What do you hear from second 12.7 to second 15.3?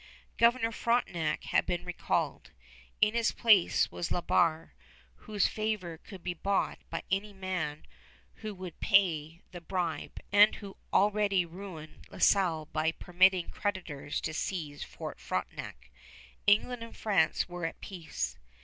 permitting creditors to seize Fort